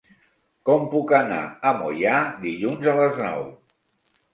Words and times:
Com 0.69 0.87
puc 0.93 1.13
anar 1.19 1.43
a 1.45 1.75
Moià 1.83 2.17
dilluns 2.49 2.93
a 2.97 3.01
les 3.05 3.25
nou? 3.25 3.51